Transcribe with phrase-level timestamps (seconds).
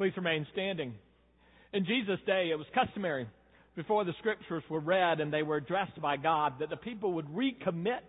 [0.00, 0.94] Please remain standing.
[1.74, 3.28] In Jesus' day, it was customary
[3.76, 7.26] before the scriptures were read and they were addressed by God that the people would
[7.26, 8.00] recommit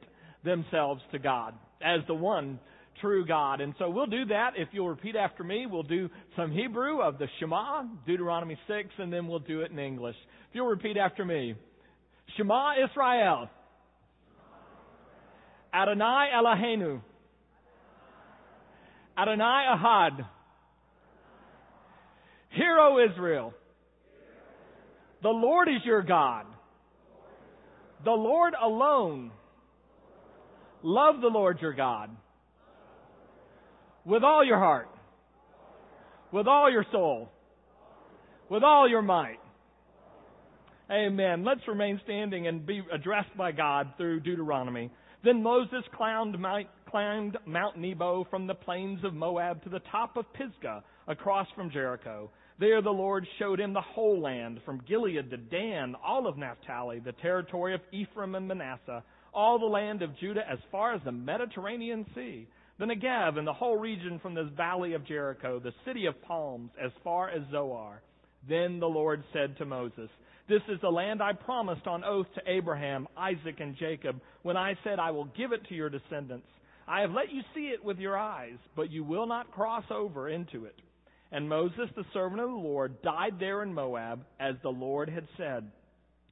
[0.46, 2.62] themselves to God as the one
[3.02, 3.60] true God.
[3.60, 4.52] And so we'll do that.
[4.56, 9.12] If you'll repeat after me, we'll do some Hebrew of the Shema, Deuteronomy 6, and
[9.12, 10.16] then we'll do it in English.
[10.50, 11.56] If you'll repeat after me.
[12.38, 13.50] Shema Israel.
[15.74, 17.02] Adonai Eloheinu.
[19.18, 20.26] Adonai Ahad.
[22.52, 23.54] Hear, O Israel.
[25.24, 26.46] The Lord is your God.
[28.04, 29.32] The Lord alone.
[30.84, 32.10] Love the Lord your God.
[34.04, 34.90] With all your heart.
[36.32, 37.30] With all your soul.
[38.50, 39.38] With all your might.
[40.92, 41.46] Amen.
[41.46, 44.92] Let's remain standing and be addressed by God through Deuteronomy.
[45.24, 50.18] Then Moses climbed Mount, climbed Mount Nebo from the plains of Moab to the top
[50.18, 52.30] of Pisgah across from Jericho.
[52.62, 57.00] There the Lord showed him the whole land, from Gilead to Dan, all of Naphtali,
[57.00, 59.04] the territory of Ephraim and Manasseh,
[59.34, 63.54] all the land of Judah as far as the Mediterranean Sea, the Negev and the
[63.54, 68.04] whole region from the valley of Jericho, the city of palms, as far as Zoar.
[68.48, 70.12] Then the Lord said to Moses,
[70.48, 74.76] This is the land I promised on oath to Abraham, Isaac, and Jacob, when I
[74.84, 76.46] said, I will give it to your descendants.
[76.88, 80.30] I have let you see it with your eyes, but you will not cross over
[80.30, 80.76] into it.
[81.32, 85.28] And Moses, the servant of the Lord, died there in Moab, as the Lord had
[85.38, 85.72] said.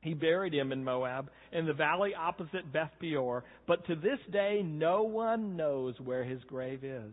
[0.02, 4.62] He buried him in Moab, in the valley opposite Beth Peor, but to this day
[4.64, 7.12] no one knows where his grave is.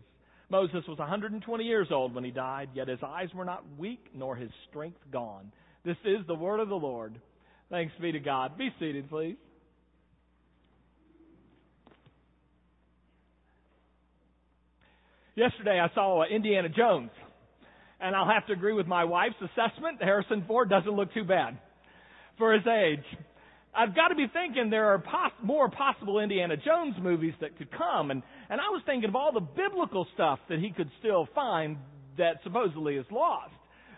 [0.49, 4.35] Moses was 120 years old when he died, yet his eyes were not weak, nor
[4.35, 5.51] his strength gone.
[5.83, 7.19] This is the word of the Lord.
[7.69, 8.57] Thanks be to God.
[8.57, 9.35] Be seated, please.
[15.35, 17.11] Yesterday I saw Indiana Jones,
[17.99, 20.01] and I'll have to agree with my wife's assessment.
[20.01, 21.57] Harrison Ford doesn't look too bad
[22.37, 23.03] for his age.
[23.75, 27.69] I've got to be thinking there are pos- more possible Indiana Jones movies that could
[27.71, 31.27] come, and and I was thinking of all the biblical stuff that he could still
[31.35, 31.77] find
[32.17, 33.51] that supposedly is lost.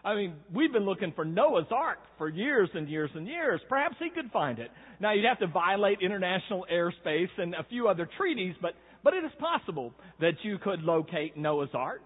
[0.04, 3.62] I mean, we've been looking for Noah's Ark for years and years and years.
[3.68, 4.72] Perhaps he could find it.
[5.00, 8.72] Now you'd have to violate international airspace and a few other treaties, but
[9.04, 12.02] but it is possible that you could locate Noah's Ark.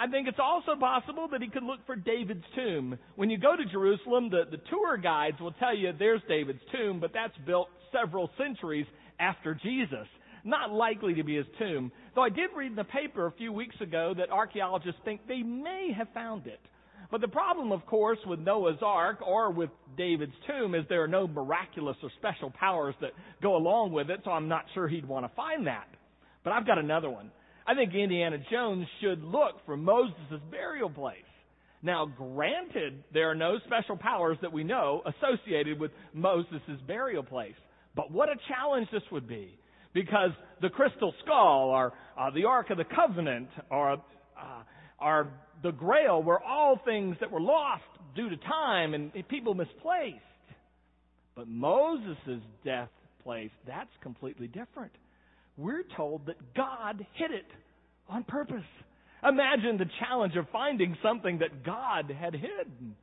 [0.00, 2.96] I think it's also possible that he could look for David's tomb.
[3.16, 7.00] When you go to Jerusalem, the, the tour guides will tell you there's David's tomb,
[7.00, 8.86] but that's built several centuries
[9.18, 10.06] after Jesus.
[10.42, 11.92] Not likely to be his tomb.
[12.14, 15.42] Though I did read in the paper a few weeks ago that archaeologists think they
[15.42, 16.60] may have found it.
[17.10, 19.68] But the problem, of course, with Noah's Ark or with
[19.98, 23.10] David's tomb is there are no miraculous or special powers that
[23.42, 25.88] go along with it, so I'm not sure he'd want to find that.
[26.42, 27.30] But I've got another one.
[27.66, 31.18] I think Indiana Jones should look for Moses' burial place.
[31.82, 37.54] Now, granted, there are no special powers that we know associated with Moses' burial place.
[37.96, 39.58] But what a challenge this would be.
[39.92, 40.30] Because
[40.62, 44.62] the crystal skull, or uh, the Ark of the Covenant, or, uh,
[45.00, 45.28] or
[45.62, 47.82] the Grail were all things that were lost
[48.14, 50.18] due to time and people misplaced.
[51.34, 52.90] But Moses' death
[53.24, 54.92] place, that's completely different
[55.56, 57.46] we're told that God hid it
[58.08, 58.64] on purpose.
[59.26, 62.96] Imagine the challenge of finding something that God had hidden.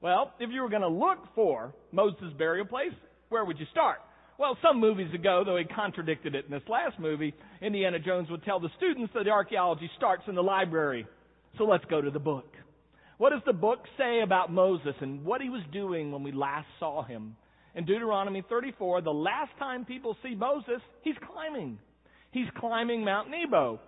[0.00, 2.92] Well, if you were going to look for Moses' burial place,
[3.28, 3.98] where would you start?
[4.38, 8.44] Well, some movies ago, though he contradicted it in this last movie, Indiana Jones would
[8.44, 11.06] tell the students that the archaeology starts in the library.
[11.56, 12.52] So let's go to the book.
[13.18, 16.66] What does the book say about Moses and what he was doing when we last
[16.78, 17.34] saw him?
[17.76, 21.78] In Deuteronomy 34, the last time people see Moses, he's climbing.
[22.30, 23.78] He's climbing Mount Nebo.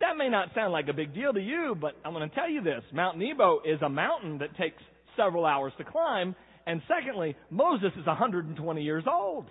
[0.00, 2.48] That may not sound like a big deal to you, but I'm going to tell
[2.48, 2.82] you this.
[2.92, 4.80] Mount Nebo is a mountain that takes
[5.16, 6.36] several hours to climb.
[6.66, 9.46] And secondly, Moses is 120 years old.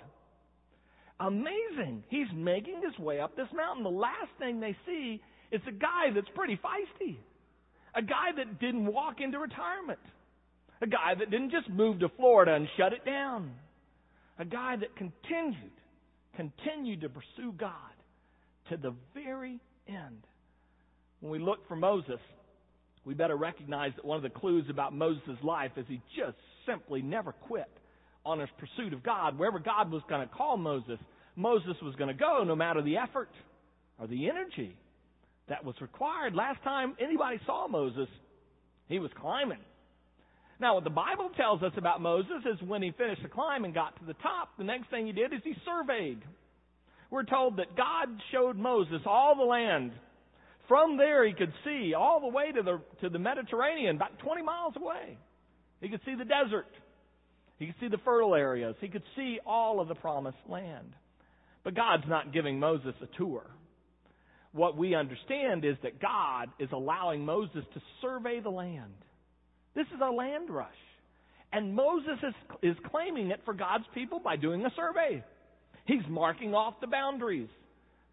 [1.20, 2.04] Amazing.
[2.08, 3.84] He's making his way up this mountain.
[3.84, 5.22] The last thing they see
[5.52, 7.18] is a guy that's pretty feisty.
[7.96, 10.00] A guy that didn't walk into retirement.
[10.82, 13.52] A guy that didn't just move to Florida and shut it down.
[14.44, 15.72] A guy that continued,
[16.36, 17.72] continued to pursue God
[18.70, 20.28] to the very end.
[21.22, 22.20] When we look for Moses,
[23.06, 26.36] we better recognize that one of the clues about Moses' life is he just
[26.66, 27.70] simply never quit
[28.26, 29.40] on his pursuit of God.
[29.40, 31.00] Wherever God was going to call Moses,
[31.38, 33.30] Moses was going to go no matter the effort
[33.98, 34.76] or the energy
[35.48, 36.36] that was required.
[36.36, 38.10] Last time anybody saw Moses,
[38.90, 39.60] he was climbing.
[40.64, 43.74] Now, what the Bible tells us about Moses is when he finished the climb and
[43.74, 46.22] got to the top, the next thing he did is he surveyed.
[47.12, 49.92] We're told that God showed Moses all the land
[50.70, 54.42] From there, he could see all the way to the, to the Mediterranean, about 20
[54.42, 55.18] miles away.
[55.82, 56.72] He could see the desert.
[57.60, 58.78] He could see the fertile areas.
[58.80, 60.94] He could see all of the promised land.
[61.66, 63.46] But God's not giving Moses a tour.
[64.54, 68.94] What we understand is that God is allowing Moses to survey the land.
[69.76, 70.70] This is a land rush.
[71.52, 72.34] And Moses is,
[72.64, 75.24] is claiming it for God's people by doing a survey.
[75.86, 77.50] He's marking off the boundaries.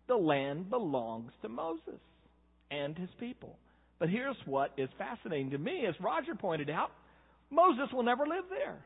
[0.08, 2.00] The land belongs to Moses
[2.70, 3.56] and his people.
[3.98, 6.90] But here's what is fascinating to me, as Roger pointed out
[7.50, 8.78] Moses will never live there.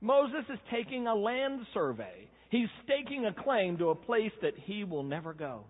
[0.00, 2.28] Moses is taking a land survey.
[2.50, 5.64] He's staking a claim to a place that he will never go.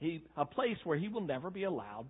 [0.00, 2.06] He, a place where he will never be allowed.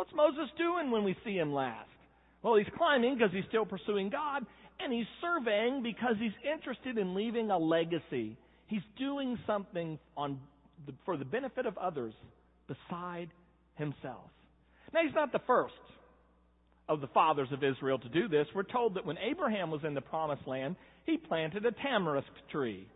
[0.00, 1.90] What's Moses doing when we see him last?
[2.42, 4.46] Well, he's climbing because he's still pursuing God,
[4.82, 8.38] and he's surveying because he's interested in leaving a legacy.
[8.66, 10.40] He's doing something on
[10.86, 12.14] the, for the benefit of others
[12.66, 13.28] beside
[13.74, 14.24] himself.
[14.94, 15.74] Now, he's not the first
[16.88, 18.46] of the fathers of Israel to do this.
[18.54, 22.88] We're told that when Abraham was in the promised land, he planted a tamarisk tree.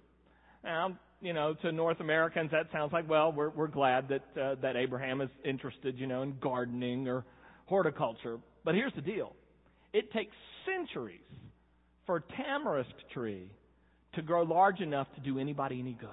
[0.65, 4.56] Now, you know, to North Americans, that sounds like, well, we're, we're glad that, uh,
[4.61, 7.25] that Abraham is interested, you know, in gardening or
[7.65, 8.37] horticulture.
[8.62, 9.32] But here's the deal.
[9.94, 10.37] It takes
[10.67, 11.21] centuries
[12.05, 13.50] for a tamarisk tree
[14.17, 16.11] to grow large enough to do anybody any good,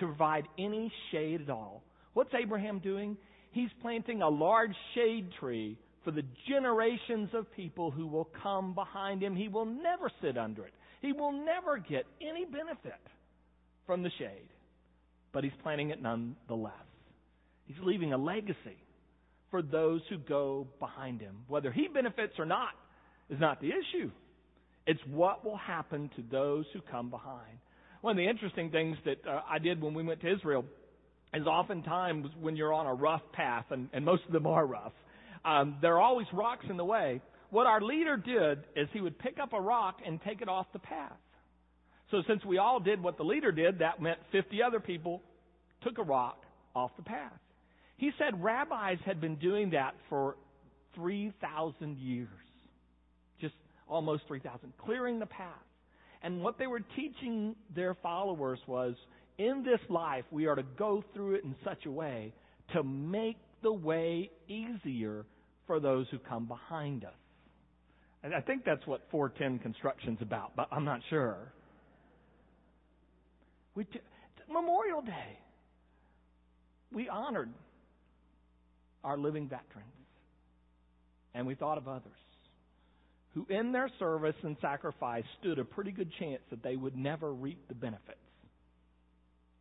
[0.00, 1.82] to provide any shade at all.
[2.12, 3.16] What's Abraham doing?
[3.52, 9.22] He's planting a large shade tree for the generations of people who will come behind
[9.22, 9.34] him.
[9.34, 10.74] He will never sit under it.
[11.00, 13.00] He will never get any benefit
[13.90, 14.48] from the shade,
[15.32, 16.72] but he's planting it nonetheless.
[17.66, 18.78] He's leaving a legacy
[19.50, 21.38] for those who go behind him.
[21.48, 22.68] Whether he benefits or not
[23.30, 24.12] is not the issue.
[24.86, 27.58] It's what will happen to those who come behind.
[28.00, 30.64] One of the interesting things that uh, I did when we went to Israel
[31.34, 34.92] is oftentimes when you're on a rough path, and, and most of them are rough,
[35.44, 37.20] um, there are always rocks in the way.
[37.50, 40.66] What our leader did is he would pick up a rock and take it off
[40.72, 41.18] the path.
[42.10, 45.22] So since we all did what the leader did, that meant 50 other people
[45.82, 46.42] took a rock
[46.74, 47.32] off the path.
[47.96, 50.36] He said rabbis had been doing that for
[50.94, 52.28] 3,000 years.
[53.40, 53.54] Just
[53.88, 54.72] almost 3,000.
[54.78, 55.54] Clearing the path.
[56.22, 58.94] And what they were teaching their followers was,
[59.38, 62.34] in this life, we are to go through it in such a way
[62.74, 65.24] to make the way easier
[65.66, 67.12] for those who come behind us.
[68.22, 71.52] And I think that's what 410 construction's about, but I'm not sure.
[73.74, 74.00] We t-
[74.50, 75.38] Memorial Day.
[76.92, 77.50] We honored
[79.04, 79.86] our living veterans.
[81.34, 82.12] And we thought of others
[83.34, 87.32] who, in their service and sacrifice, stood a pretty good chance that they would never
[87.32, 88.18] reap the benefits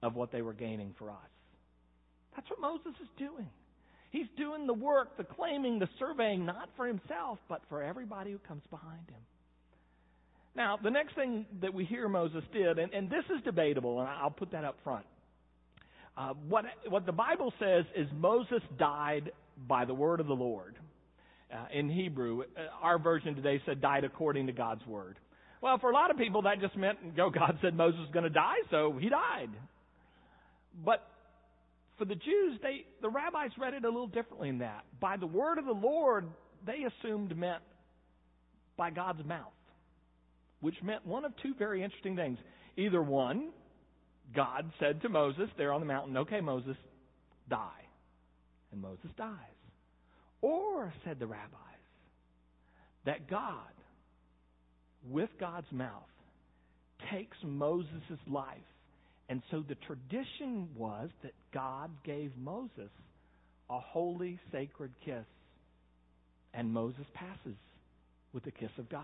[0.01, 1.17] of what they were gaining for us.
[2.35, 3.49] That's what Moses is doing.
[4.11, 8.39] He's doing the work, the claiming, the surveying, not for himself, but for everybody who
[8.39, 9.21] comes behind him.
[10.55, 14.09] Now, the next thing that we hear Moses did, and, and this is debatable, and
[14.09, 15.05] I'll put that up front.
[16.17, 19.31] Uh, what, what the Bible says is Moses died
[19.67, 20.75] by the word of the Lord.
[21.53, 25.17] Uh, in Hebrew, uh, our version today said died according to God's word.
[25.61, 28.09] Well, for a lot of people, that just meant, you know, God said Moses was
[28.11, 29.49] going to die, so he died.
[30.83, 31.05] But
[31.97, 34.83] for the Jews, they, the rabbis read it a little differently than that.
[34.99, 36.27] By the word of the Lord,
[36.65, 37.61] they assumed meant
[38.77, 39.51] by God's mouth
[40.61, 42.37] which meant one of two very interesting things.
[42.77, 43.49] Either one,
[44.35, 46.75] God said to Moses there on the mountain, Okay, Moses,
[47.49, 47.85] die.
[48.71, 49.33] And Moses dies.
[50.41, 51.59] Or, said the rabbis,
[53.05, 53.73] that God,
[55.09, 56.03] with God's mouth,
[57.11, 58.57] takes Moses' life.
[59.27, 62.89] And so the tradition was that God gave Moses
[63.69, 65.25] a holy, sacred kiss.
[66.53, 67.57] And Moses passes
[68.33, 69.03] with the kiss of God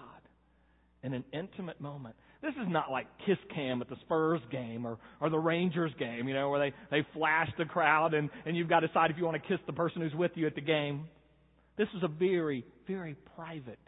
[1.06, 2.16] in an intimate moment.
[2.42, 6.28] This is not like kiss cam at the Spurs game or, or the Rangers game,
[6.28, 9.18] you know, where they, they flash the crowd and, and you've got to decide if
[9.18, 11.06] you want to kiss the person who's with you at the game.
[11.78, 13.80] This was a very, very private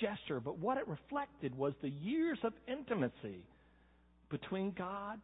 [0.00, 3.44] gesture, but what it reflected was the years of intimacy
[4.30, 5.20] between God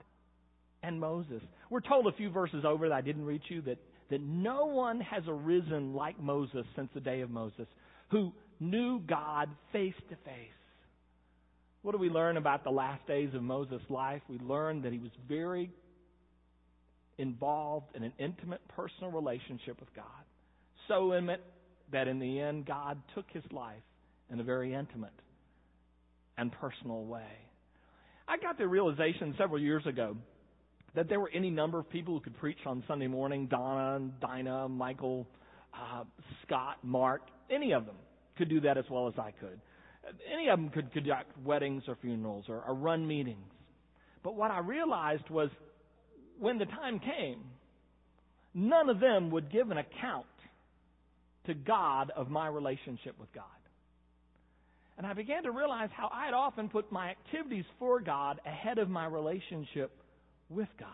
[0.83, 1.43] and Moses.
[1.71, 3.79] We're told a few verses over that I didn't read you that,
[4.11, 7.67] that no one has arisen like Moses since the day of Moses,
[8.11, 10.60] who knew God face to face.
[11.83, 14.21] What do we learn about the last days of Moses' life?
[14.29, 15.71] We learn that he was very
[17.17, 20.05] involved in an intimate personal relationship with God.
[20.89, 21.45] So intimate
[21.93, 23.83] that in the end, God took his life
[24.31, 25.13] in a very intimate
[26.37, 27.23] and personal way.
[28.29, 30.17] I got the realization several years ago
[30.95, 34.69] that there were any number of people who could preach on Sunday morning Donna, Dinah,
[34.69, 35.27] Michael,
[35.75, 36.05] uh,
[36.47, 37.97] Scott, Mark, any of them
[38.37, 39.61] could do that as well as I could.
[40.33, 43.51] Any of them could conduct weddings or funerals or, or run meetings.
[44.23, 45.51] But what I realized was
[46.39, 47.41] when the time came,
[48.55, 50.27] none of them would give an account
[51.47, 53.45] to God of my relationship with God.
[54.99, 58.79] And I began to realize how I had often put my activities for God ahead
[58.79, 59.91] of my relationship
[60.51, 60.89] with God.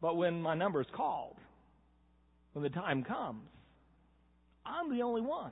[0.00, 1.36] But when my number is called,
[2.52, 3.48] when the time comes,
[4.64, 5.50] I'm the only one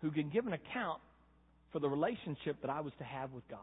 [0.00, 1.00] who can give an account
[1.72, 3.58] for the relationship that I was to have with God.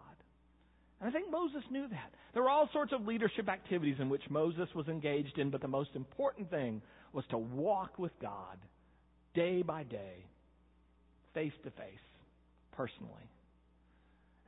[1.00, 2.12] And I think Moses knew that.
[2.34, 5.68] There were all sorts of leadership activities in which Moses was engaged in, but the
[5.68, 6.82] most important thing
[7.14, 8.58] was to walk with God
[9.34, 10.26] day by day,
[11.34, 12.06] face to face,
[12.76, 13.30] personally.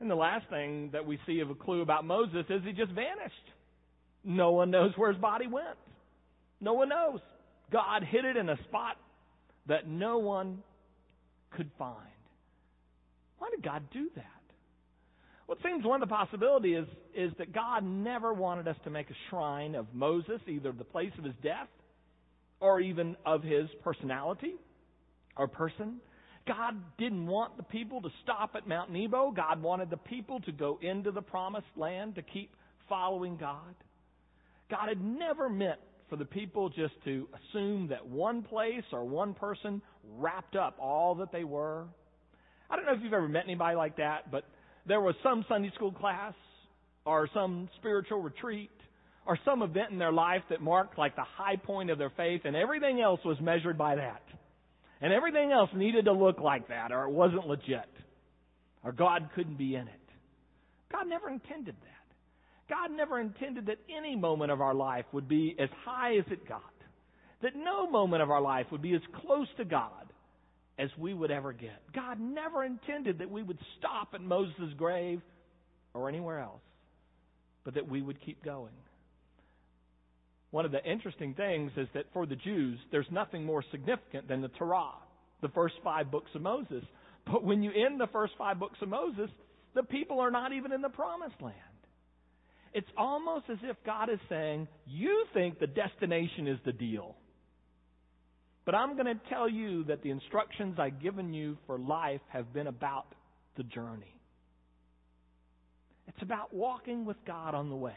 [0.00, 2.92] And the last thing that we see of a clue about Moses is he just
[2.92, 3.34] vanished.
[4.24, 5.78] No one knows where his body went.
[6.60, 7.20] No one knows.
[7.72, 8.96] God hid it in a spot
[9.66, 10.62] that no one
[11.56, 12.11] could find.
[13.42, 14.24] Why did God do that?
[15.48, 16.84] Well, it seems one of the possibilities
[17.14, 20.84] is, is that God never wanted us to make a shrine of Moses, either the
[20.84, 21.66] place of his death
[22.60, 24.54] or even of his personality
[25.36, 25.96] or person.
[26.46, 29.32] God didn't want the people to stop at Mount Nebo.
[29.32, 32.54] God wanted the people to go into the promised land to keep
[32.88, 33.74] following God.
[34.70, 39.34] God had never meant for the people just to assume that one place or one
[39.34, 39.82] person
[40.16, 41.86] wrapped up all that they were.
[42.70, 44.44] I don't know if you've ever met anybody like that, but
[44.86, 46.34] there was some Sunday school class
[47.04, 48.70] or some spiritual retreat
[49.26, 52.42] or some event in their life that marked like the high point of their faith
[52.44, 54.22] and everything else was measured by that.
[55.00, 57.88] And everything else needed to look like that or it wasn't legit.
[58.84, 60.00] Or God couldn't be in it.
[60.90, 61.88] God never intended that.
[62.68, 66.48] God never intended that any moment of our life would be as high as it
[66.48, 66.62] got.
[67.42, 70.01] That no moment of our life would be as close to God
[70.78, 71.80] as we would ever get.
[71.94, 75.20] God never intended that we would stop at Moses' grave
[75.94, 76.62] or anywhere else,
[77.64, 78.72] but that we would keep going.
[80.50, 84.42] One of the interesting things is that for the Jews, there's nothing more significant than
[84.42, 84.92] the Torah,
[85.40, 86.84] the first five books of Moses.
[87.26, 89.30] But when you end the first five books of Moses,
[89.74, 91.56] the people are not even in the promised land.
[92.74, 97.16] It's almost as if God is saying, You think the destination is the deal.
[98.64, 102.52] But I'm going to tell you that the instructions I've given you for life have
[102.52, 103.06] been about
[103.56, 104.14] the journey.
[106.06, 107.96] It's about walking with God on the way,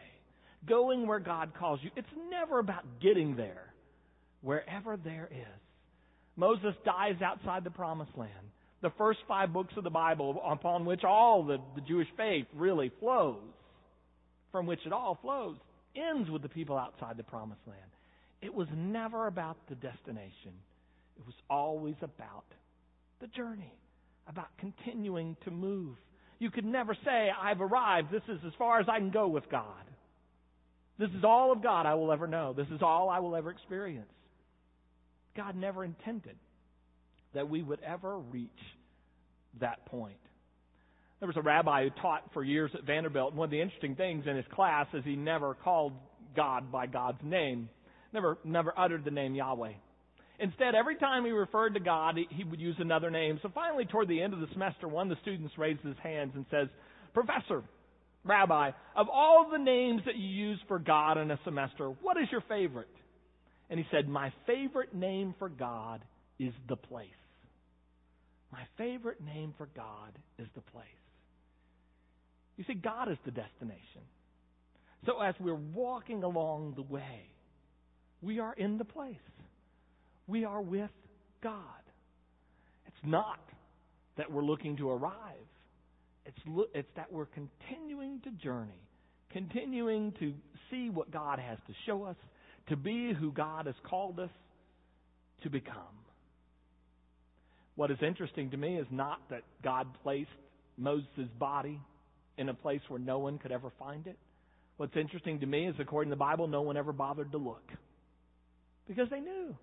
[0.67, 1.91] going where God calls you.
[1.95, 3.73] It's never about getting there,
[4.41, 5.61] wherever there is.
[6.35, 8.31] Moses dies outside the promised land.
[8.81, 12.91] The first five books of the Bible, upon which all the, the Jewish faith really
[12.99, 13.41] flows,
[14.51, 15.57] from which it all flows,
[15.95, 17.79] ends with the people outside the promised land.
[18.45, 20.53] It was never about the destination.
[21.17, 22.45] It was always about
[23.19, 23.73] the journey,
[24.27, 25.95] about continuing to move.
[26.37, 28.11] You could never say, I've arrived.
[28.11, 29.83] This is as far as I can go with God.
[30.99, 32.53] This is all of God I will ever know.
[32.53, 34.05] This is all I will ever experience.
[35.35, 36.35] God never intended
[37.33, 38.49] that we would ever reach
[39.59, 40.15] that point.
[41.19, 43.95] There was a rabbi who taught for years at Vanderbilt, and one of the interesting
[43.95, 45.93] things in his class is he never called
[46.35, 47.69] God by God's name,
[48.15, 49.73] never, never uttered the name Yahweh.
[50.39, 53.39] Instead, every time he referred to God, he, would use another name.
[53.41, 56.31] So finally, toward the end of the semester, one of the students raised his hands
[56.35, 56.67] and says,
[57.13, 57.63] Professor,
[58.25, 62.27] Rabbi, of all the names that you use for God in a semester, what is
[62.31, 62.89] your favorite?
[63.69, 66.01] And he said, My favorite name for God
[66.37, 67.09] is the place.
[68.51, 70.85] My favorite name for God is the place.
[72.57, 74.01] You see, God is the destination.
[75.05, 77.29] So as we're walking along the way,
[78.25, 79.15] we are in the place.
[80.27, 80.89] We are with
[81.43, 81.61] God.
[82.87, 83.39] It's not
[84.17, 85.13] that we're looking to arrive.
[86.25, 86.37] It's,
[86.73, 88.81] it's that we're continuing to journey,
[89.31, 90.33] continuing to
[90.71, 92.15] see what God has to show us,
[92.69, 94.31] to be who God has called us
[95.43, 95.75] to become.
[97.75, 100.29] What is interesting to me is not that God placed
[100.77, 101.79] Moses' body
[102.37, 104.17] in a place where no one could ever find it.
[104.77, 107.71] What's interesting to me is, according to the Bible, no one ever bothered to look.
[108.87, 109.55] Because they knew.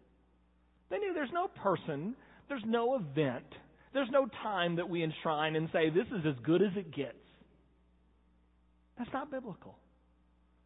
[0.91, 2.15] They knew there's no person,
[2.49, 3.47] there's no event,
[3.95, 7.15] there's no time that we enshrine and say, this is as good as it gets.
[8.99, 9.77] That's not biblical.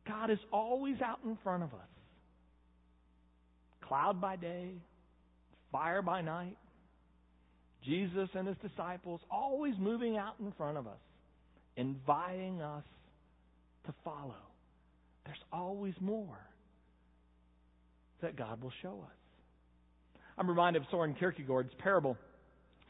[0.06, 1.88] God is always out in front of us.
[3.82, 4.70] Cloud by day,
[5.70, 6.56] fire by night.
[7.84, 10.98] Jesus and his disciples always moving out in front of us
[11.76, 12.84] inviting us
[13.86, 14.34] to follow,
[15.24, 16.38] there's always more
[18.22, 20.20] that God will show us.
[20.38, 22.16] I'm reminded of Soren Kierkegaard's parable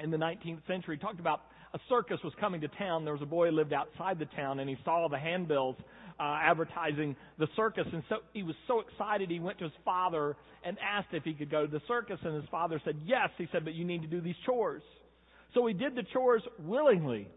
[0.01, 0.97] in the 19th century.
[0.97, 1.43] He talked about
[1.75, 3.05] a circus was coming to town.
[3.05, 5.77] There was a boy who lived outside the town, and he saw the handbills
[6.19, 9.31] uh, advertising the circus, and so he was so excited.
[9.31, 12.35] He went to his father and asked if he could go to the circus, and
[12.35, 13.29] his father said yes.
[13.37, 14.83] He said, "But you need to do these chores."
[15.55, 17.29] So he did the chores willingly,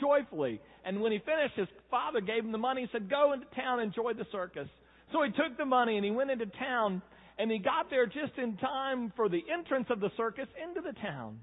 [0.00, 2.82] joyfully, and when he finished, his father gave him the money.
[2.82, 4.68] He said, "Go into town, and enjoy the circus."
[5.12, 7.02] So he took the money and he went into town,
[7.38, 10.98] and he got there just in time for the entrance of the circus into the
[11.00, 11.40] town.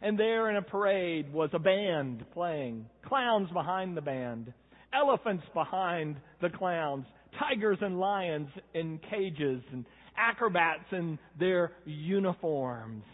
[0.00, 4.52] And there in a parade was a band playing, clowns behind the band,
[4.92, 7.04] elephants behind the clowns,
[7.38, 9.84] tigers and lions in cages, and
[10.16, 13.04] acrobats in their uniforms.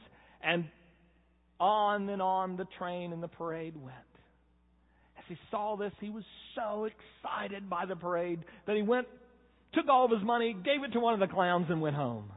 [0.42, 0.64] And
[1.58, 3.96] on and on the train and the parade went.
[5.18, 9.06] As he saw this, he was so excited by the parade that he went,
[9.74, 12.30] took all of his money, gave it to one of the clowns, and went home.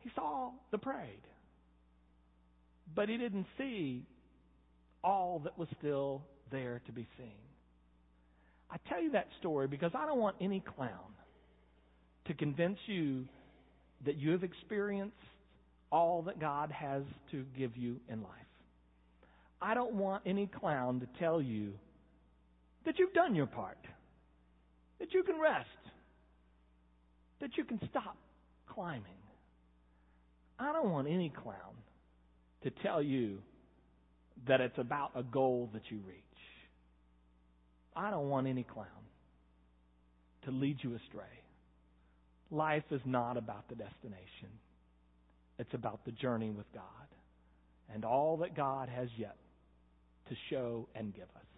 [0.00, 1.24] He saw the parade
[2.94, 4.02] but he didn't see
[5.02, 7.32] all that was still there to be seen.
[8.70, 11.12] I tell you that story because I don't want any clown
[12.26, 13.24] to convince you
[14.06, 15.16] that you have experienced
[15.92, 18.30] all that God has to give you in life.
[19.60, 21.72] I don't want any clown to tell you
[22.84, 23.78] that you've done your part,
[24.98, 25.68] that you can rest,
[27.40, 28.16] that you can stop
[28.68, 29.04] climbing.
[30.58, 31.74] I don't want any clown
[32.62, 33.38] to tell you
[34.48, 36.22] that it's about a goal that you reach.
[37.96, 38.86] I don't want any clown
[40.44, 41.24] to lead you astray.
[42.50, 44.50] Life is not about the destination.
[45.58, 46.82] It's about the journey with God
[47.92, 49.36] and all that God has yet
[50.28, 51.53] to show and give us.